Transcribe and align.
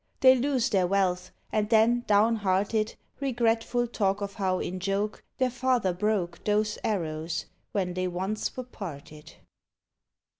They 0.21 0.33
lose 0.33 0.71
their 0.71 0.87
wealth, 0.87 1.29
and 1.51 1.69
then, 1.69 2.05
downhearted, 2.07 2.95
Regretful 3.19 3.85
talk 3.85 4.19
of 4.19 4.33
how, 4.33 4.57
in 4.57 4.79
joke, 4.79 5.23
Their 5.37 5.51
father 5.51 5.93
broke 5.93 6.43
Those 6.43 6.79
arrows, 6.83 7.45
when 7.71 7.93
they 7.93 8.07
once 8.07 8.57
were 8.57 8.63
parted. 8.63 9.35